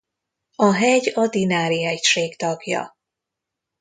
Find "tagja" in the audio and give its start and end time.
2.37-2.97